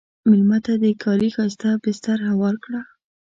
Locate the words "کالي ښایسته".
1.03-1.69